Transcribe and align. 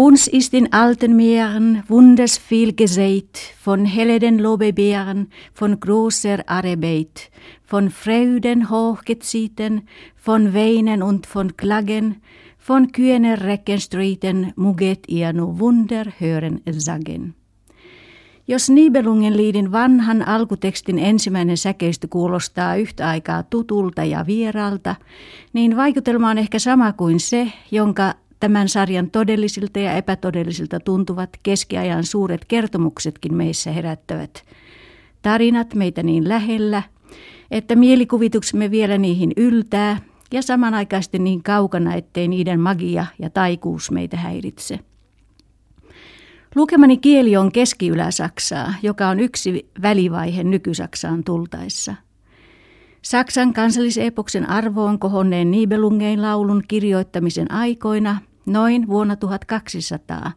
Uns 0.00 0.28
ist 0.28 0.54
in 0.54 0.72
alten 0.72 1.16
Meeren 1.16 1.82
wundersviel 1.88 2.72
gesät, 2.72 3.36
von 3.58 3.84
helleden 3.84 4.38
Lobebeeren, 4.38 5.28
von 5.52 5.80
großer 5.80 6.44
Arbeit, 6.46 7.32
von 7.64 7.90
Freuden 7.90 8.70
hochgezieten, 8.70 9.88
von 10.14 10.54
Weinen 10.54 11.02
und 11.02 11.26
von 11.26 11.56
Klagen, 11.56 12.22
von 12.58 12.92
kühner 12.92 13.40
Reckenstreiten 13.40 14.52
muget 14.54 15.08
ihr 15.08 15.32
nu 15.32 15.58
Wunder 15.58 16.04
hören 16.20 16.60
sagen. 16.70 17.34
Jos 18.46 18.68
Nibelungen 18.70 19.72
vanhan 19.72 20.22
alkutekstin 20.22 20.98
ensimmäinen 20.98 21.56
säkeistö 21.56 22.08
kuulostaa 22.08 22.76
yhtä 22.76 23.08
aikaa 23.08 23.42
tutulta 23.42 24.04
ja 24.04 24.26
vieralta, 24.26 24.94
niin 25.52 25.76
vaikutelma 25.76 26.30
on 26.30 26.38
ehkä 26.38 26.58
sama 26.58 26.92
kuin 26.92 27.20
se, 27.20 27.52
jonka 27.70 28.14
tämän 28.40 28.68
sarjan 28.68 29.10
todellisilta 29.10 29.78
ja 29.78 29.92
epätodellisilta 29.92 30.80
tuntuvat 30.80 31.30
keskiajan 31.42 32.04
suuret 32.04 32.44
kertomuksetkin 32.44 33.34
meissä 33.34 33.72
herättävät. 33.72 34.44
Tarinat 35.22 35.74
meitä 35.74 36.02
niin 36.02 36.28
lähellä, 36.28 36.82
että 37.50 37.76
mielikuvituksemme 37.76 38.70
vielä 38.70 38.98
niihin 38.98 39.32
yltää 39.36 40.00
ja 40.32 40.42
samanaikaisesti 40.42 41.18
niin 41.18 41.42
kaukana, 41.42 41.94
ettei 41.94 42.28
niiden 42.28 42.60
magia 42.60 43.06
ja 43.18 43.30
taikuus 43.30 43.90
meitä 43.90 44.16
häiritse. 44.16 44.78
Lukemani 46.54 46.96
kieli 46.96 47.36
on 47.36 47.52
keski-ylä-Saksaa, 47.52 48.74
joka 48.82 49.08
on 49.08 49.20
yksi 49.20 49.68
välivaihe 49.82 50.44
nyky-Saksaan 50.44 51.24
tultaessa. 51.24 51.94
Saksan 53.02 53.52
kansallisepoksen 53.52 54.50
arvoon 54.50 54.98
kohonneen 54.98 55.50
Nibelungein 55.50 56.22
laulun 56.22 56.62
kirjoittamisen 56.68 57.52
aikoina, 57.52 58.16
noin 58.48 58.86
vuonna 58.86 59.16
1200, 59.16 60.32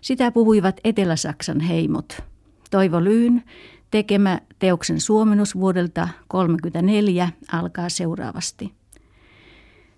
sitä 0.00 0.32
puhuivat 0.32 0.80
Etelä-Saksan 0.84 1.60
heimot. 1.60 2.22
Toivo 2.70 3.04
Lyyn 3.04 3.42
tekemä 3.90 4.40
teoksen 4.58 5.00
suomennus 5.00 5.54
vuodelta 5.54 6.08
1934 6.28 7.28
alkaa 7.52 7.88
seuraavasti. 7.88 8.72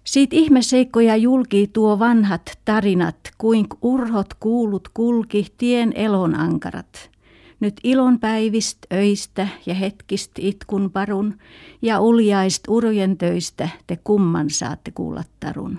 Siitä 0.05 0.37
ihmeseikkoja 0.37 1.17
julki 1.17 1.71
tuo 1.73 1.99
vanhat 1.99 2.59
tarinat, 2.65 3.17
kuink 3.39 3.75
urhot 3.83 4.35
kuulut 4.35 4.89
kulki 4.89 5.47
tien 5.59 5.93
elon 5.95 6.35
ankarat. 6.35 7.11
Nyt 7.61 7.81
ilon 7.85 8.19
päivist 8.19 8.79
öistä 8.93 9.49
ja 9.67 9.75
hetkist 9.75 10.33
itkun 10.39 10.91
parun, 10.91 11.39
ja 11.83 12.01
uljaist 12.01 12.69
urojen 12.69 13.19
töistä 13.19 13.69
te 13.87 13.99
kumman 14.05 14.51
saatte 14.51 14.91
kuulla 14.91 15.23
tarun. 15.41 15.79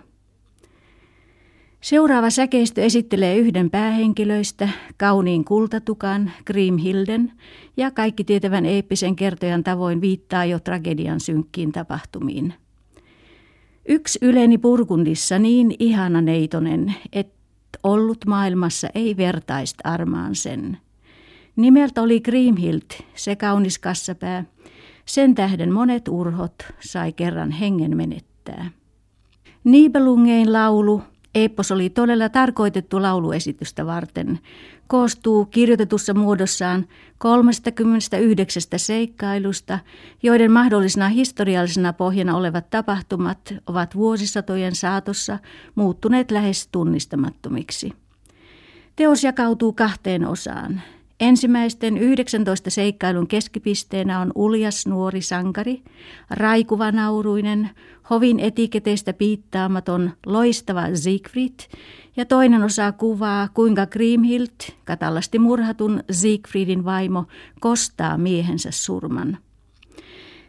Seuraava 1.86 2.30
säkeistö 2.30 2.81
esittelee 2.81 3.38
yhden 3.38 3.69
päähenkilöistä, 3.69 4.69
kauniin 4.97 5.45
kultatukan, 5.45 6.31
Grimhilden, 6.45 7.31
ja 7.78 7.91
kaikki 7.91 8.23
tietävän 8.23 8.66
eeppisen 8.66 9.16
kertojan 9.16 9.64
tavoin 9.64 10.02
viittaa 10.02 10.45
jo 10.45 10.59
tragedian 10.59 11.19
synkkiin 11.19 11.72
tapahtumiin– 11.72 12.53
Yksi 13.88 14.19
yleni 14.22 14.58
Purkundissa 14.58 15.39
niin 15.39 15.75
ihana 15.80 16.22
neitonen, 16.22 16.95
että 17.13 17.80
ollut 17.83 18.25
maailmassa 18.28 18.88
ei 18.95 19.17
vertaist 19.17 19.78
armaan 19.83 20.36
sen. 20.36 20.78
Nimeltä 21.56 22.02
oli 22.02 22.22
Grimhild, 22.22 23.03
se 23.16 23.36
kaunis 23.36 23.80
kassapää. 23.80 24.44
Sen 25.06 25.36
tähden 25.36 25.73
monet 25.73 26.08
urhot 26.08 26.56
sai 26.80 27.13
kerran 27.13 27.52
hengen 27.52 27.97
menettää. 27.97 28.72
Niibelungein 29.63 30.53
laulu 30.53 31.02
Eppos 31.36 31.72
oli 31.72 31.89
todella 31.89 32.30
tarkoitettu 32.30 33.02
lauluesitystä 33.02 33.86
varten. 33.86 34.39
Koostuu 34.88 35.45
kirjoitetussa 35.45 36.14
muodossaan 36.14 36.88
39 37.17 38.61
seikkailusta, 38.75 39.79
joiden 40.24 40.51
mahdollisena 40.51 41.09
historiallisena 41.09 41.94
pohjana 41.94 42.38
olevat 42.38 42.69
tapahtumat 42.69 43.53
ovat 43.68 43.95
vuosisatojen 43.95 44.75
saatossa 44.75 45.40
muuttuneet 45.75 46.31
lähes 46.31 46.68
tunnistamattomiksi. 46.68 47.94
Teos 48.95 49.24
jakautuu 49.24 49.74
kahteen 49.74 50.28
osaan. 50.28 50.81
Ensimmäisten 51.20 51.98
19 51.98 52.70
seikkailun 52.70 53.28
keskipisteenä 53.28 54.20
on 54.20 54.31
uljas 54.36 54.88
nuori 54.88 55.22
sankari, 55.22 55.84
raikuva 56.30 56.92
nauruinen, 56.92 57.70
hovin 58.09 58.40
etiketeistä 58.40 59.14
piittaamaton, 59.14 60.12
loistava 60.25 60.84
Siegfried, 60.94 61.59
ja 62.18 62.25
toinen 62.25 62.64
osa 62.64 62.92
kuvaa, 62.92 63.48
kuinka 63.54 63.86
Grimhild, 63.86 64.74
katalasti 64.86 65.40
murhatun 65.40 66.04
Siegfriedin 66.12 66.86
vaimo, 66.86 67.25
kostaa 67.59 68.18
miehensä 68.18 68.72
surman. 68.72 69.38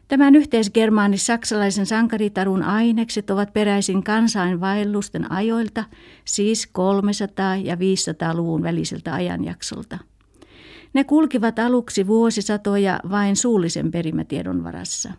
Tämän 0.08 0.34
yhteisgermaanis-saksalaisen 0.34 1.86
sankaritarun 1.86 2.62
ainekset 2.62 3.30
ovat 3.30 3.52
peräisin 3.52 4.04
kansainvaellusten 4.04 5.32
ajoilta, 5.32 5.84
siis 6.24 6.68
300- 6.68 7.64
ja 7.64 7.74
500-luvun 7.74 8.62
väliseltä 8.62 9.14
ajanjaksolta. 9.14 9.98
Ne 10.96 11.04
kulkivat 11.04 11.58
aluksi 11.58 12.06
vuosisatoja 12.06 13.00
vain 13.10 13.36
suullisen 13.36 13.90
perimätiedon 13.90 14.64
varassa. 14.64 15.12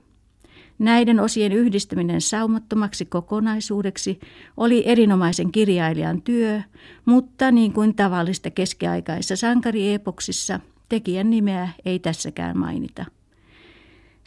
Näiden 0.80 1.20
osien 1.20 1.52
yhdistäminen 1.52 2.22
saumattomaksi 2.22 3.06
kokonaisuudeksi 3.06 4.20
oli 4.58 4.84
erinomaisen 4.86 5.52
kirjailijan 5.52 6.22
työ, 6.22 6.62
mutta 7.06 7.52
niin 7.52 7.74
kuin 7.74 7.96
tavallista 7.96 8.52
keskiaikaisessa 8.52 9.36
sankariepoksissa, 9.36 10.60
tekijän 10.90 11.30
nimeä 11.30 11.70
ei 11.86 12.00
tässäkään 12.00 12.58
mainita. 12.58 13.06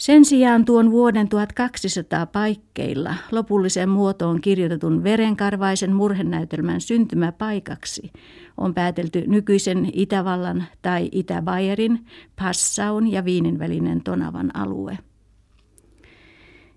Sen 0.01 0.25
sijaan 0.25 0.65
tuon 0.65 0.91
vuoden 0.91 1.29
1200 1.29 2.27
paikkeilla 2.27 3.15
lopulliseen 3.31 3.89
muotoon 3.89 4.41
kirjoitetun 4.41 5.05
verenkarvaisen 5.05 5.95
murhenäytelmän 5.95 6.81
syntymäpaikaksi 6.81 8.13
on 8.57 8.75
päätelty 8.75 9.25
nykyisen 9.27 9.91
Itävallan 9.93 10.65
tai 10.83 11.09
Itä-Bayerin, 11.13 12.07
Passaun 12.37 13.13
ja 13.13 13.25
Viinin 13.25 13.59
välinen 13.59 14.03
Tonavan 14.03 14.57
alue. 14.57 14.99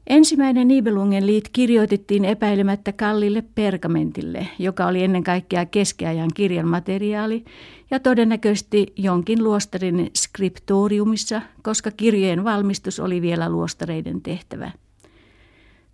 Ensimmäinen 0.07 0.67
Nibelungen 0.67 1.25
liit 1.25 1.49
kirjoitettiin 1.49 2.25
epäilemättä 2.25 2.91
kallille 2.91 3.43
pergamentille, 3.55 4.47
joka 4.59 4.85
oli 4.85 5.03
ennen 5.03 5.23
kaikkea 5.23 5.65
keskiajan 5.65 6.29
kirjan 6.33 6.67
materiaali 6.67 7.45
ja 7.91 7.99
todennäköisesti 7.99 8.93
jonkin 8.97 9.43
luostarin 9.43 10.11
skriptoriumissa, 10.15 11.41
koska 11.61 11.91
kirjojen 11.91 12.43
valmistus 12.43 12.99
oli 12.99 13.21
vielä 13.21 13.49
luostareiden 13.49 14.21
tehtävä. 14.21 14.71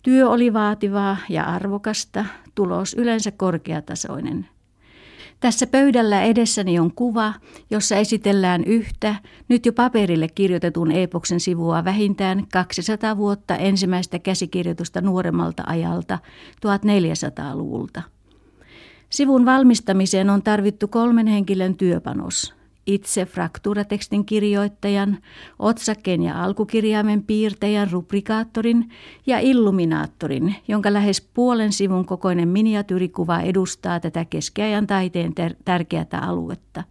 Työ 0.02 0.28
oli 0.28 0.52
vaativaa 0.52 1.16
ja 1.28 1.44
arvokasta, 1.44 2.24
tulos 2.54 2.94
yleensä 2.94 3.30
korkeatasoinen– 3.30 4.46
tässä 5.40 5.66
pöydällä 5.66 6.22
edessäni 6.22 6.78
on 6.78 6.92
kuva, 6.92 7.34
jossa 7.70 7.96
esitellään 7.96 8.64
yhtä, 8.64 9.14
nyt 9.48 9.66
jo 9.66 9.72
paperille 9.72 10.28
kirjoitetun 10.28 10.92
epoksen 10.92 11.40
sivua 11.40 11.84
vähintään 11.84 12.46
200 12.52 13.16
vuotta 13.16 13.56
ensimmäistä 13.56 14.18
käsikirjoitusta 14.18 15.00
nuoremmalta 15.00 15.62
ajalta 15.66 16.18
1400-luvulta. 16.66 18.02
Sivun 19.10 19.44
valmistamiseen 19.44 20.30
on 20.30 20.42
tarvittu 20.42 20.88
kolmen 20.88 21.26
henkilön 21.26 21.76
työpanos– 21.76 22.54
itse 22.86 23.26
frakturatekstin 23.26 24.24
kirjoittajan, 24.24 25.18
otsakkeen 25.58 26.22
ja 26.22 26.44
alkukirjaimen 26.44 27.22
piirtäjän, 27.22 27.90
rubrikaattorin 27.90 28.88
ja 29.26 29.38
illuminaattorin, 29.38 30.54
jonka 30.68 30.92
lähes 30.92 31.28
puolen 31.34 31.72
sivun 31.72 32.06
kokoinen 32.06 32.48
miniatyyrikuva 32.48 33.40
edustaa 33.40 34.00
tätä 34.00 34.24
keskiajan 34.24 34.86
taiteen 34.86 35.34
ter- 35.34 35.56
tärkeää 35.64 36.20
aluetta. 36.20 36.84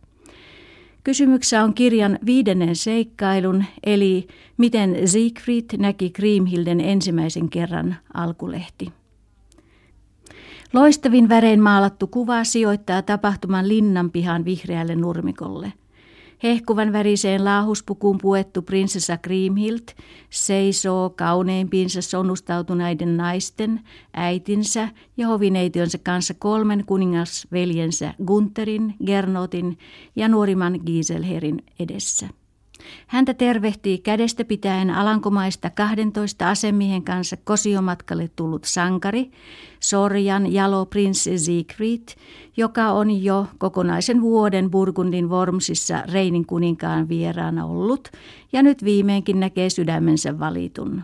Kysymyksessä 1.04 1.64
on 1.64 1.74
kirjan 1.74 2.20
viidennen 2.26 2.76
seikkailun, 2.76 3.66
eli 3.84 4.28
miten 4.58 5.08
Siegfried 5.08 5.78
näki 5.78 6.10
Kriemhilden 6.10 6.82
ensimmäisen 6.82 7.50
kerran 7.50 7.96
alkulehti. 8.14 8.99
Loistavin 10.74 11.30
värein 11.30 11.62
maalattu 11.62 12.08
kuva 12.08 12.44
sijoittaa 12.44 13.02
tapahtuman 13.02 13.68
linnanpihan 13.68 14.46
vihreälle 14.46 14.96
nurmikolle. 14.96 15.74
Hehkuvan 16.44 16.94
väriseen 16.94 17.46
laahuspukuun 17.46 18.18
puettu 18.22 18.62
prinsessa 18.62 19.18
Grimhild 19.18 19.88
seisoo 20.30 21.10
kauneimpiinsa 21.10 22.02
sonnustautuneiden 22.02 23.18
naisten, 23.18 23.82
äitinsä 24.14 24.90
ja 25.18 25.28
hovineitionsa 25.28 25.98
kanssa 25.98 26.34
kolmen 26.34 26.84
kuningasveljensä 26.86 28.14
Gunterin, 28.26 28.96
Gernotin 29.06 29.78
ja 30.16 30.28
nuorimman 30.28 30.80
Giselherin 30.86 31.64
edessä. 31.80 32.30
Häntä 33.08 33.34
tervehtii 33.34 33.98
kädestä 33.98 34.46
pitäen 34.46 34.90
Alankomaista 34.90 35.70
12 35.70 36.50
asemiehen 36.50 37.04
kanssa 37.04 37.38
kosiomatkalle 37.44 38.30
tullut 38.36 38.64
sankari, 38.66 39.32
Sorjan 39.80 40.54
jalo 40.54 40.86
prinssi 40.86 41.40
Siegfried, 41.40 42.08
joka 42.58 42.92
on 42.92 43.24
jo 43.24 43.48
kokonaisen 43.58 44.22
vuoden 44.22 44.72
Burgundin 44.72 45.30
Wormsissa 45.30 46.04
Reinin 46.12 46.46
kuninkaan 46.46 47.10
vieraana 47.10 47.66
ollut 47.66 48.10
ja 48.54 48.64
nyt 48.64 48.84
viimeinkin 48.84 49.40
näkee 49.40 49.70
sydämensä 49.70 50.40
valitun. 50.40 51.04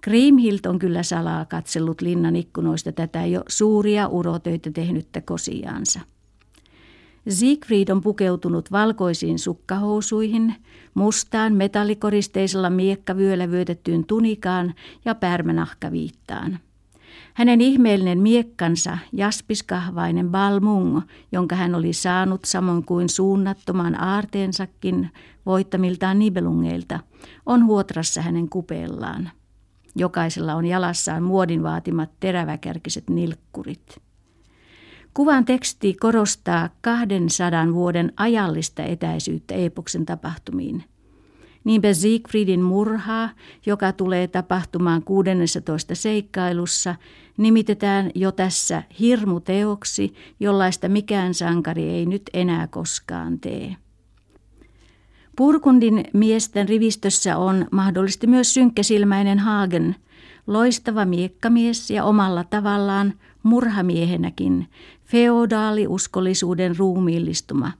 Kriemhild 0.00 0.58
on 0.66 0.78
kyllä 0.78 1.02
salaa 1.02 1.44
katsellut 1.44 2.00
linnan 2.00 2.36
ikkunoista 2.36 2.92
tätä 2.92 3.26
jo 3.26 3.42
suuria 3.48 4.08
urotöitä 4.08 4.70
tehnyttä 4.70 5.20
kosiaansa. 5.20 6.00
Siegfried 7.28 7.88
on 7.88 8.00
pukeutunut 8.00 8.72
valkoisiin 8.72 9.38
sukkahousuihin, 9.38 10.54
mustaan 10.94 11.52
metallikoristeisella 11.52 12.70
miekkavyöllä 12.70 13.50
vyötettyyn 13.50 14.04
tunikaan 14.04 14.74
ja 15.04 15.14
pärmänahkaviittaan. 15.14 16.58
Hänen 17.34 17.60
ihmeellinen 17.60 18.18
miekkansa, 18.18 18.98
jaspiskahvainen 19.12 20.30
balmung, 20.30 21.00
jonka 21.32 21.56
hän 21.56 21.74
oli 21.74 21.92
saanut 21.92 22.44
samoin 22.44 22.84
kuin 22.84 23.08
suunnattoman 23.08 24.00
aarteensakin 24.00 25.10
voittamiltaan 25.46 26.18
nibelungeilta, 26.18 27.00
on 27.46 27.66
huotrassa 27.66 28.22
hänen 28.22 28.48
kupeellaan. 28.48 29.30
Jokaisella 29.96 30.54
on 30.54 30.66
jalassaan 30.66 31.22
muodin 31.22 31.62
vaatimat 31.62 32.10
teräväkärkiset 32.20 33.10
nilkkurit. 33.10 34.07
Kuvan 35.18 35.44
teksti 35.44 35.94
korostaa 35.94 36.68
200 36.80 37.72
vuoden 37.72 38.12
ajallista 38.16 38.82
etäisyyttä 38.82 39.54
epoksen 39.54 40.06
tapahtumiin. 40.06 40.84
Niinpä 41.64 41.94
Siegfriedin 41.94 42.62
murhaa, 42.62 43.30
joka 43.66 43.92
tulee 43.92 44.28
tapahtumaan 44.28 45.02
16 45.02 45.94
seikkailussa, 45.94 46.94
nimitetään 47.36 48.10
jo 48.14 48.32
tässä 48.32 48.82
hirmuteoksi, 49.00 50.14
jollaista 50.40 50.88
mikään 50.88 51.34
sankari 51.34 51.84
ei 51.88 52.06
nyt 52.06 52.22
enää 52.32 52.66
koskaan 52.66 53.40
tee. 53.40 53.76
Purkundin 55.36 56.04
miesten 56.14 56.68
rivistössä 56.68 57.36
on 57.36 57.66
mahdollisesti 57.72 58.26
myös 58.26 58.54
synkkäsilmäinen 58.54 59.38
Hagen, 59.38 59.96
loistava 60.46 61.04
miekkamies 61.04 61.90
ja 61.90 62.04
omalla 62.04 62.44
tavallaan 62.44 63.14
murhamiehenäkin, 63.48 64.66
feodaaliuskollisuuden 65.04 66.76
ruumiillistuma. 66.76 67.72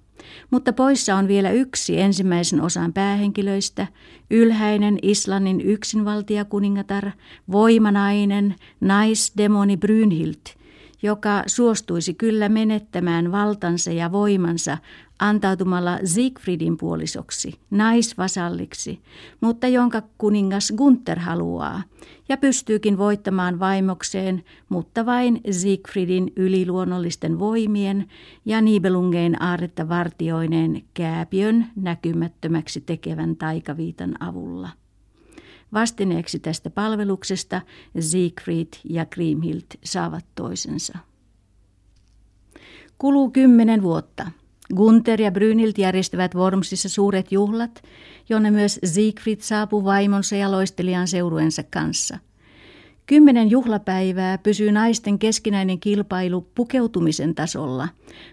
Mutta 0.50 0.72
poissa 0.72 1.14
on 1.14 1.28
vielä 1.28 1.50
yksi 1.50 2.00
ensimmäisen 2.00 2.60
osan 2.60 2.92
päähenkilöistä, 2.92 3.86
ylhäinen 4.30 4.98
Islannin 5.02 5.60
yksinvaltiakuningatar, 5.60 7.10
voimanainen, 7.52 8.54
naisdemoni 8.80 9.76
Brynhild, 9.76 10.56
joka 11.02 11.42
suostuisi 11.46 12.14
kyllä 12.14 12.48
menettämään 12.48 13.32
valtansa 13.32 13.92
ja 13.92 14.12
voimansa 14.12 14.78
antautumalla 15.18 15.98
Siegfriedin 16.04 16.76
puolisoksi, 16.76 17.60
naisvasalliksi, 17.70 19.00
mutta 19.40 19.66
jonka 19.66 20.02
kuningas 20.18 20.72
Gunther 20.76 21.18
haluaa, 21.18 21.82
ja 22.28 22.36
pystyykin 22.36 22.98
voittamaan 22.98 23.58
vaimokseen, 23.60 24.44
mutta 24.68 25.06
vain 25.06 25.40
Siegfriedin 25.50 26.32
yliluonnollisten 26.36 27.38
voimien 27.38 28.08
ja 28.44 28.60
Nibelungeen 28.60 29.42
aarretta 29.42 29.88
vartioineen 29.88 30.82
kääpiön 30.94 31.66
näkymättömäksi 31.76 32.80
tekevän 32.80 33.36
taikaviitan 33.36 34.22
avulla. 34.22 34.68
Vastineeksi 35.72 36.38
tästä 36.38 36.70
palveluksesta 36.70 37.60
Siegfried 38.00 38.68
ja 38.84 39.04
Kriemhild 39.04 39.66
saavat 39.84 40.24
toisensa. 40.34 40.98
Kuluu 42.98 43.30
kymmenen 43.30 43.82
vuotta. 43.82 44.30
Gunther 44.76 45.20
ja 45.20 45.30
Brynhild 45.30 45.72
järjestävät 45.78 46.34
Wormsissa 46.34 46.88
suuret 46.88 47.32
juhlat, 47.32 47.82
jonne 48.28 48.50
myös 48.50 48.78
Siegfried 48.84 49.40
saapuu 49.40 49.84
vaimonsa 49.84 50.36
ja 50.36 50.50
loistelijan 50.50 51.08
seuruensa 51.08 51.62
kanssa. 51.70 52.18
Kymmenen 53.06 53.50
juhlapäivää 53.50 54.38
pysyy 54.38 54.72
naisten 54.72 55.18
keskinäinen 55.18 55.80
kilpailu 55.80 56.48
pukeutumisen 56.54 57.34
tasolla, 57.34 57.88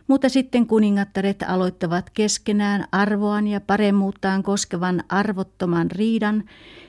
mutta 0.07 0.29
sitten 0.29 0.67
kuningattaret 0.67 1.43
aloittavat 1.47 2.09
keskenään 2.09 2.87
arvoaan 2.91 3.47
ja 3.47 3.61
paremmuuttaan 3.61 4.43
koskevan 4.43 5.03
arvottoman 5.09 5.91
riidan, 5.91 6.43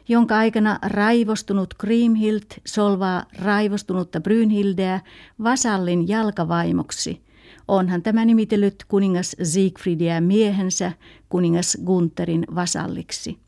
jonka 0.08 0.37
aikana 0.37 0.78
raivostunut 0.82 1.75
Kriemhild 1.75 2.42
solvaa 2.66 3.25
raivostunutta 3.38 4.20
Brynhildeä 4.20 5.00
vasallin 5.42 6.08
jalkavaimoksi– 6.08 7.20
Onhan 7.68 8.02
tämä 8.02 8.24
nimitellyt 8.24 8.84
kuningas 8.88 9.36
Siegfriedia 9.42 10.20
miehensä 10.20 10.92
kuningas 11.28 11.78
Gunterin 11.86 12.46
vasalliksi. 12.54 13.38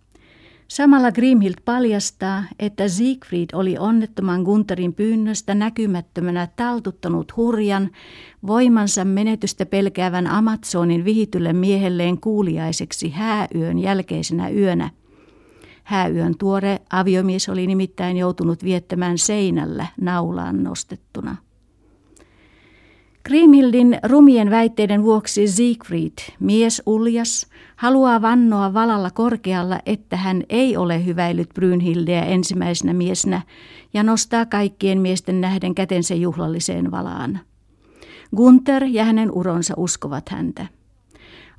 Samalla 0.68 1.12
Grimhild 1.12 1.54
paljastaa, 1.64 2.44
että 2.58 2.88
Siegfried 2.88 3.48
oli 3.52 3.78
onnettoman 3.78 4.42
Gunterin 4.42 4.94
pyynnöstä 4.94 5.54
näkymättömänä 5.54 6.48
taltuttanut 6.56 7.36
hurjan, 7.36 7.90
voimansa 8.46 9.04
menetystä 9.04 9.66
pelkäävän 9.66 10.26
Amazonin 10.26 11.04
vihitylle 11.04 11.52
miehelleen 11.52 12.20
kuuliaiseksi 12.20 13.10
hääyön 13.10 13.78
jälkeisenä 13.78 14.48
yönä. 14.48 14.90
Hääyön 15.84 16.34
tuore 16.38 16.80
aviomies 16.90 17.48
oli 17.48 17.66
nimittäin 17.66 18.16
joutunut 18.16 18.64
viettämään 18.64 19.18
seinällä 19.18 19.86
naulaan 20.00 20.62
nostettuna. 20.62 21.36
Grimhildin 23.28 23.98
rumien 24.02 24.50
väitteiden 24.50 25.02
vuoksi 25.02 25.48
Siegfried, 25.48 26.12
mies 26.40 26.82
uljas, 26.86 27.46
haluaa 27.76 28.22
vannoa 28.22 28.74
valalla 28.74 29.10
korkealla, 29.10 29.80
että 29.86 30.16
hän 30.16 30.42
ei 30.48 30.76
ole 30.76 31.04
hyväillyt 31.04 31.48
Brynhildeä 31.54 32.24
ensimmäisenä 32.24 32.92
miesnä 32.92 33.42
ja 33.94 34.02
nostaa 34.02 34.46
kaikkien 34.46 35.00
miesten 35.00 35.40
nähden 35.40 35.74
kätensä 35.74 36.14
juhlalliseen 36.14 36.90
valaan. 36.90 37.40
Gunther 38.36 38.84
ja 38.84 39.04
hänen 39.04 39.30
uronsa 39.30 39.74
uskovat 39.76 40.28
häntä. 40.28 40.66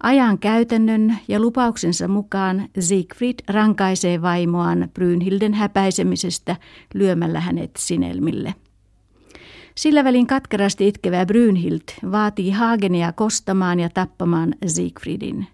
Ajan 0.04 0.40
käytännön 0.40 1.18
ja 1.28 1.40
lupauksensa 1.40 2.08
mukaan 2.08 2.70
Siegfried 2.80 3.40
rankaisee 3.48 4.22
vaimoaan 4.22 4.90
Brynhilden 4.94 5.54
häpäisemisestä 5.54 6.56
lyömällä 6.94 7.40
hänet 7.40 7.72
sinelmille. 7.78 8.56
Sillä 9.80 10.04
välin 10.04 10.28
katkerasti 10.28 10.88
itkevä 10.88 11.26
Brynhild 11.26 12.12
vaatii 12.12 12.52
Hagenia 12.52 13.14
kostamaan 13.14 13.80
ja 13.80 13.90
tappamaan 13.90 14.56
Siegfriedin. 14.68 15.48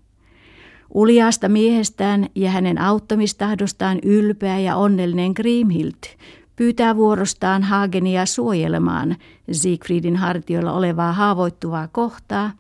Uliaasta 0.94 1.50
miehestään 1.50 2.29
ja 2.36 2.51
hänen 2.51 2.82
auttamistahdostaan 2.82 4.00
ylpeä 4.03 4.60
ja 4.60 4.75
onnellinen 4.75 5.32
Grimhild 5.36 6.17
pyytää 6.55 6.96
vuorostaan 6.96 7.63
Hagenia 7.63 8.25
suojelemaan 8.25 9.15
Siegfriedin 9.51 10.15
hartioilla 10.15 10.74
olevaa 10.74 11.13
haavoittuvaa 11.13 11.88
kohtaa 11.88 12.51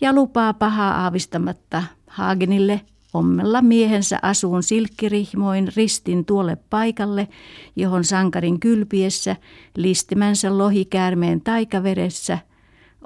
ja 0.00 0.12
lupaa 0.12 0.54
pahaa 0.54 1.02
aavistamatta 1.02 1.82
Hagenille 2.06 2.80
ommella 3.18 3.62
miehensä 3.62 4.18
asuun 4.22 4.62
silkkirihmoin 4.62 5.68
ristin 5.76 6.24
tuolle 6.24 6.56
paikalle, 6.70 7.28
johon 7.76 8.04
sankarin 8.04 8.60
kylpiessä 8.60 9.36
listimänsä 9.76 10.58
lohikäärmeen 10.58 11.40
taikaveressä 11.40 12.38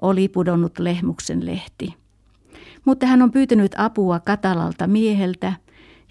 oli 0.00 0.28
pudonnut 0.28 0.78
lehmuksen 0.78 1.46
lehti. 1.46 1.94
Mutta 2.84 3.06
hän 3.06 3.22
on 3.22 3.30
pyytänyt 3.30 3.72
apua 3.78 4.20
katalalta 4.20 4.86
mieheltä, 4.86 5.52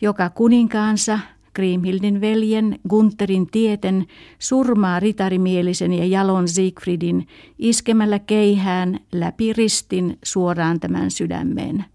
joka 0.01 0.29
kuninkaansa 0.29 1.19
Kriemhildin 1.53 2.21
veljen 2.21 2.79
Gunterin 2.89 3.47
tieten 3.51 4.05
surmaa 4.39 4.99
ritarimielisen 4.99 5.93
ja 5.93 6.05
jalon 6.05 6.47
Siegfriedin 6.47 7.27
iskemällä 7.57 8.19
keihään 8.19 8.99
läpi 9.11 9.53
ristin 9.53 10.17
suoraan 10.23 10.79
tämän 10.79 11.11
sydämeen. 11.11 11.85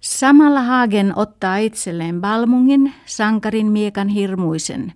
Samalla 0.00 0.62
Hagen 0.62 1.12
ottaa 1.18 1.56
itselleen 1.56 2.20
Balmungin, 2.20 2.92
sankarin 3.06 3.66
miekan 3.66 4.08
hirmuisen. 4.08 4.92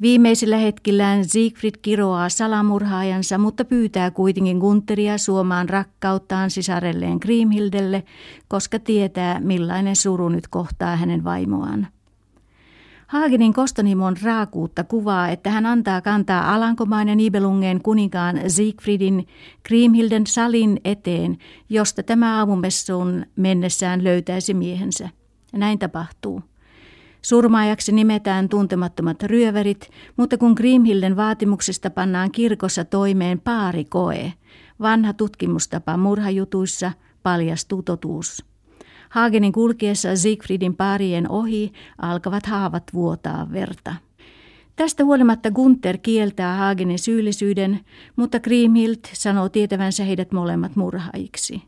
Viimeisillä 0.00 0.56
hetkillään 0.56 1.24
Siegfried 1.24 1.74
kiroaa 1.82 2.28
salamurhaajansa, 2.28 3.38
mutta 3.38 3.64
pyytää 3.64 4.10
kuitenkin 4.10 4.58
Gunteria 4.58 5.18
suomaan 5.18 5.68
rakkauttaan 5.68 6.50
sisarelleen 6.50 7.18
Grimhildelle, 7.20 8.02
koska 8.48 8.78
tietää 8.78 9.40
millainen 9.40 9.96
suru 9.96 10.28
nyt 10.28 10.48
kohtaa 10.48 10.96
hänen 10.96 11.24
vaimoaan. 11.24 11.86
Haagenin 13.06 13.52
kostonimon 13.52 14.16
raakuutta 14.22 14.84
kuvaa, 14.84 15.28
että 15.28 15.50
hän 15.50 15.66
antaa 15.66 16.00
kantaa 16.00 16.54
Alankomaan 16.54 17.08
ja 17.08 17.14
Nibelungen 17.14 17.82
kuninkaan 17.82 18.40
Siegfriedin 18.50 19.26
Kriemhilden 19.62 20.26
salin 20.26 20.80
eteen, 20.84 21.38
josta 21.68 22.02
tämä 22.02 22.38
aamumessuun 22.38 23.26
mennessään 23.36 24.04
löytäisi 24.04 24.54
miehensä. 24.54 25.08
Näin 25.52 25.78
tapahtuu. 25.78 26.42
Surmaajaksi 27.22 27.92
nimetään 27.92 28.48
tuntemattomat 28.48 29.22
ryöverit, 29.22 29.90
mutta 30.16 30.38
kun 30.38 30.52
Grimhilden 30.52 31.16
vaatimuksesta 31.16 31.90
pannaan 31.90 32.30
kirkossa 32.32 32.84
toimeen 32.84 33.40
paarikoe, 33.40 34.32
vanha 34.80 35.12
tutkimustapa 35.12 35.96
murhajutuissa 35.96 36.92
paljastuu 37.22 37.82
totuus. 37.82 38.53
Hagenin 39.14 39.52
kulkiessa 39.52 40.16
Siegfriedin 40.16 40.76
paarien 40.76 41.30
ohi 41.30 41.72
alkavat 41.98 42.46
haavat 42.46 42.84
vuotaa 42.94 43.52
verta. 43.52 43.94
Tästä 44.76 45.04
huolimatta 45.04 45.50
Gunther 45.50 45.98
kieltää 45.98 46.56
Hagenin 46.56 46.98
syyllisyyden, 46.98 47.80
mutta 48.16 48.40
Grimhild 48.40 48.98
sanoo 49.12 49.48
tietävänsä 49.48 50.04
heidät 50.04 50.32
molemmat 50.32 50.76
murhaiksi. 50.76 51.62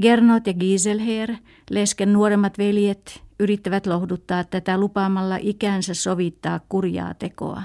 Gernot 0.00 0.46
ja 0.46 0.54
Giselher, 0.54 1.34
lesken 1.70 2.12
nuoremmat 2.12 2.58
veljet, 2.58 3.22
yrittävät 3.38 3.86
lohduttaa 3.86 4.44
tätä 4.44 4.78
lupaamalla 4.78 5.36
ikänsä 5.40 5.94
sovittaa 5.94 6.60
kurjaa 6.68 7.14
tekoa. 7.14 7.62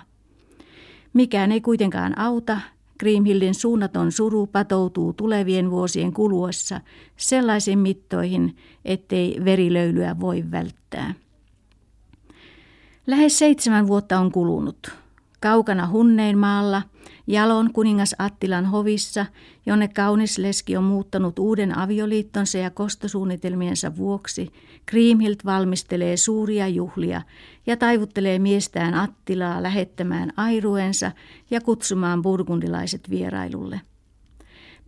Mikään 1.13 1.51
ei 1.51 1.61
kuitenkaan 1.61 2.19
auta, 2.19 2.59
Grimhildin 2.99 3.55
suunnaton 3.55 4.11
suru 4.11 4.47
patoutuu 4.47 5.13
tulevien 5.13 5.71
vuosien 5.71 6.13
kuluessa 6.13 6.81
sellaisiin 7.17 7.79
mittoihin, 7.79 8.55
ettei 8.85 9.37
verilöylyä 9.45 10.19
voi 10.19 10.43
välttää. 10.51 11.13
Lähes 13.07 13.39
seitsemän 13.39 13.87
vuotta 13.87 14.19
on 14.19 14.31
kulunut. 14.31 14.91
Kaukana 15.41 15.87
Hunneinmaalla, 15.87 16.81
Jalon 17.27 17.73
kuningas 17.73 18.15
Attilan 18.19 18.65
hovissa, 18.65 19.25
jonne 19.65 19.87
kaunis 19.87 20.37
leski 20.37 20.77
on 20.77 20.83
muuttanut 20.83 21.39
uuden 21.39 21.77
avioliittonsa 21.77 22.57
ja 22.57 22.69
kostosuunnitelmiensa 22.69 23.97
vuoksi, 23.97 24.51
Kriimhild 24.85 25.35
valmistelee 25.45 26.17
suuria 26.17 26.67
juhlia 26.67 27.21
ja 27.67 27.77
taivuttelee 27.77 28.39
miestään 28.39 28.93
Attilaa 28.93 29.63
lähettämään 29.63 30.33
airuensa 30.37 31.11
ja 31.51 31.61
kutsumaan 31.61 32.21
burgundilaiset 32.21 33.09
vierailulle. 33.09 33.81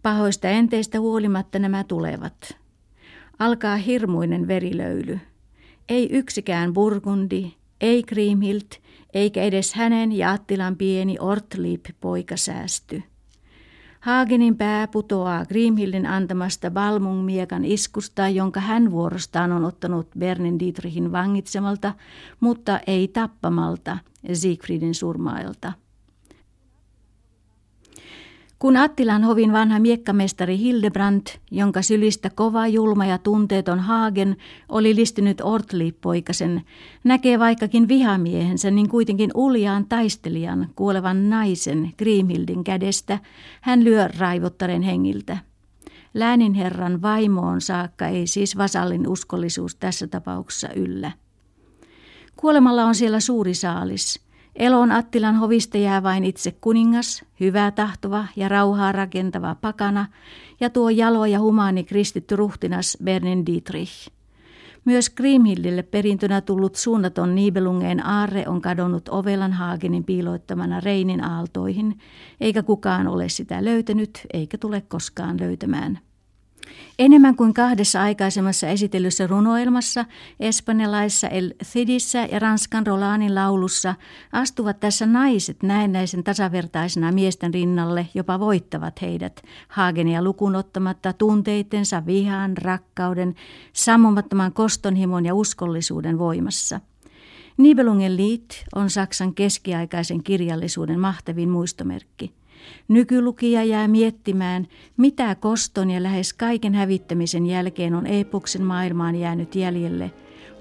Pahoista 0.04 0.48
enteistä 0.48 1.00
huolimatta 1.00 1.60
nämä 1.60 1.84
tulevat. 1.84 2.58
Alkaa 3.40 3.76
hirmuinen 3.76 4.48
verilöyly. 4.48 5.20
Ei 5.90 6.10
yksikään 6.12 6.74
burgundi, 6.74 7.54
ei 7.82 8.04
Kriimhild, 8.04 8.87
eikä 9.18 9.44
edes 9.44 9.74
hänen 9.74 10.12
ja 10.12 10.32
Attilan 10.32 10.76
pieni 10.76 11.18
Ortliip-poika 11.20 12.38
säästy. 12.38 13.04
Haagenin 14.00 14.58
pää 14.58 14.88
putoaa 14.88 15.46
Grimhildin 15.46 16.06
antamasta 16.06 16.72
Balmung-miekan 16.72 17.66
iskusta, 17.66 18.30
jonka 18.30 18.60
hän 18.60 18.92
vuorostaan 18.92 19.52
on 19.52 19.66
ottanut 19.66 20.08
Bernin 20.20 20.60
Dietrichin 20.60 21.12
vangitsemalta, 21.12 21.94
mutta 22.40 22.80
ei 22.88 23.08
tappamalta 23.08 23.98
Siegfriedin 24.34 24.96
surmailta. 24.96 25.74
Kun 28.60 28.78
Attilan 28.78 29.24
hovin 29.24 29.54
vanha 29.54 29.80
miekkamestari 29.80 30.58
Hildebrand, 30.58 31.28
jonka 31.52 31.82
sylistä 31.82 32.30
kova, 32.30 32.68
julma 32.68 33.06
ja 33.06 33.18
tunteeton 33.18 33.80
Hagen 33.80 34.38
oli 34.70 34.96
listynyt 34.96 35.42
Ortli-poikasen, 35.42 36.62
näkee 37.04 37.40
vaikkakin 37.40 37.88
vihamiehensä, 37.88 38.72
niin 38.72 38.90
kuitenkin 38.90 39.32
uljaan 39.36 39.86
taistelijan, 39.86 40.70
kuolevan 40.76 41.30
naisen 41.30 41.94
Grimhildin 41.98 42.64
kädestä, 42.64 43.20
hän 43.62 43.84
lyö 43.84 44.08
raivottaren 44.20 44.82
hengiltä. 44.82 45.38
Lääninherran 46.14 47.02
vaimoon 47.02 47.62
saakka 47.62 48.08
ei 48.08 48.28
siis 48.28 48.58
vasallin 48.58 49.08
uskollisuus 49.08 49.76
tässä 49.76 50.08
tapauksessa 50.08 50.70
yllä. 50.76 51.12
Kuolemalla 52.36 52.86
on 52.86 52.96
siellä 52.96 53.20
suuri 53.20 53.54
saalis– 53.54 54.20
Elon 54.58 54.92
Attilan 54.92 55.36
hovista 55.36 55.78
jää 55.78 56.04
vain 56.04 56.24
itse 56.24 56.52
kuningas, 56.52 57.26
hyvää 57.40 57.72
tahtova 57.72 58.26
ja 58.36 58.50
rauhaa 58.50 58.92
rakentava 58.92 59.56
pakana 59.56 60.06
ja 60.60 60.70
tuo 60.70 60.90
jalo 60.90 61.26
ja 61.26 61.40
humaani 61.40 61.84
kristitty 61.84 62.36
ruhtinas 62.36 62.98
Bernin 63.04 63.46
Dietrich. 63.46 64.10
Myös 64.86 65.10
Grimhildille 65.10 65.84
perintönä 65.84 66.42
tullut 66.42 66.76
suunnaton 66.76 67.36
Nibelungeen 67.36 68.06
aarre 68.06 68.48
on 68.48 68.62
kadonnut 68.62 69.10
Ovelan 69.10 69.54
Haagenin 69.54 70.04
piiloittamana 70.04 70.80
Reinin 70.80 71.24
aaltoihin, 71.24 72.00
eikä 72.42 72.64
kukaan 72.64 73.08
ole 73.08 73.30
sitä 73.30 73.66
löytänyt 73.66 74.22
eikä 74.34 74.58
tule 74.58 74.82
koskaan 74.82 75.40
löytämään. 75.40 76.00
Enemmän 77.00 77.36
kuin 77.36 77.54
kahdessa 77.54 78.02
aikaisemmassa 78.02 78.68
esitellyssä 78.68 79.28
runoilmassa, 79.28 80.06
espanjalaisessa 80.40 81.28
El 81.28 81.54
Cidissä 81.64 82.28
ja 82.32 82.40
Ranskan 82.40 82.88
Rolanin 82.88 83.36
laulussa 83.36 83.96
astuvat 84.32 84.80
tässä 84.80 85.06
naiset 85.06 85.64
näennäisen 85.64 86.24
tasavertaisena 86.24 87.12
miesten 87.12 87.54
rinnalle, 87.54 88.08
jopa 88.14 88.40
voittavat 88.40 89.02
heidät, 89.02 89.42
Haagenia 89.68 90.24
lukuun 90.24 90.56
ottamatta 90.56 91.14
tunteitensa 91.14 92.06
vihan, 92.06 92.58
rakkauden, 92.58 93.36
sammumattoman 93.74 94.54
kostonhimon 94.54 95.26
ja 95.26 95.36
uskollisuuden 95.36 96.20
voimassa. 96.20 96.80
Nibelungen 97.58 98.18
liit 98.18 98.66
on 98.76 98.90
Saksan 98.90 99.34
keskiaikaisen 99.34 100.24
kirjallisuuden 100.24 101.00
mahtavin 101.00 101.50
muistomerkki. 101.50 102.34
Nykylukija 102.88 103.64
jää 103.64 103.88
miettimään, 103.88 104.68
mitä 104.98 105.36
koston 105.36 105.90
ja 105.90 106.04
lähes 106.04 106.34
kaiken 106.34 106.74
hävittämisen 106.74 107.46
jälkeen 107.46 107.96
on 107.96 108.08
epoksen 108.08 108.64
maailmaan 108.64 109.16
jäänyt 109.16 109.56
jäljelle. 109.56 110.12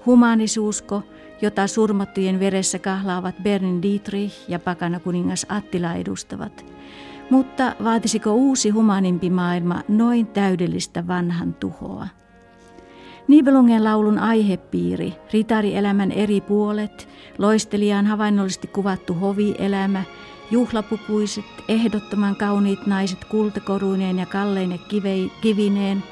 Humanisuusko, 0.05 1.03
jota 1.41 1.67
surmattujen 1.67 2.39
veressä 2.39 2.79
kahlaavat 2.79 3.35
Bernin 3.43 3.81
Dietrich 3.81 4.49
ja 4.49 4.59
pakana 4.59 4.99
kuningas 4.99 5.45
Attila 5.49 5.93
edustavat. 5.93 6.65
Mutta 7.29 7.75
vaatisiko 7.83 8.33
uusi 8.33 8.69
humanimpi 8.69 9.29
maailma 9.29 9.81
noin 9.87 10.27
täydellistä 10.27 11.07
vanhan 11.07 11.53
tuhoa? 11.53 12.07
Nibelungen 13.27 13.83
laulun 13.83 14.19
aihepiiri, 14.19 15.13
ritarielämän 15.33 16.11
eri 16.11 16.41
puolet, 16.41 17.09
loistelijan 17.37 18.05
havainnollisesti 18.05 18.67
kuvattu 18.67 19.13
hovielämä– 19.13 20.03
Juhlapukuiset, 20.51 21.45
ehdottoman 21.67 22.35
kauniit 22.35 22.87
naiset 22.87 23.25
kultakoruineen 23.25 24.19
ja 24.19 24.25
kalleine 24.25 24.79
kivineen, 25.41 26.03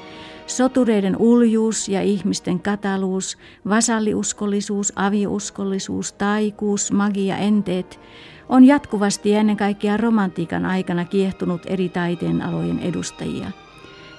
sotureiden 0.46 1.16
uljuus 1.16 1.88
ja 1.88 2.02
ihmisten 2.02 2.60
kataluus, 2.60 3.38
vasalliuskollisuus, 3.68 4.92
aviuskollisuus, 4.96 6.12
taikuus, 6.12 6.92
magia, 6.92 7.36
enteet, 7.36 8.00
on 8.48 8.64
jatkuvasti 8.64 9.30
ja 9.30 9.40
ennen 9.40 9.56
kaikkea 9.56 9.96
romantiikan 9.96 10.66
aikana 10.66 11.04
kiehtunut 11.04 11.62
eri 11.66 11.88
taiteen 11.88 12.42
alojen 12.42 12.78
edustajia– 12.78 13.50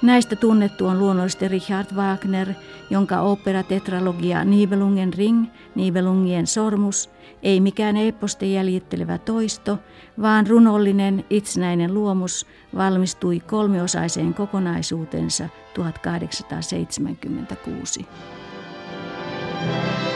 Näistä 0.01 0.35
tunnettu 0.35 0.85
on 0.85 0.99
luonnollisesti 0.99 1.47
Richard 1.47 1.95
Wagner, 1.95 2.53
jonka 2.89 3.21
operatetralogia 3.21 4.45
Nibelungen 4.45 5.13
ring, 5.13 5.45
Nibelungien 5.75 6.47
sormus, 6.47 7.09
ei 7.43 7.59
mikään 7.59 7.97
eposten 7.97 8.53
jäljittelevä 8.53 9.17
toisto, 9.17 9.79
vaan 10.21 10.47
runollinen 10.47 11.25
itsenäinen 11.29 11.93
luomus 11.93 12.47
valmistui 12.75 13.39
kolmiosaiseen 13.39 14.33
kokonaisuutensa 14.33 15.49
1876. 15.73 18.05
Thank 19.57 20.01
you. 20.01 20.06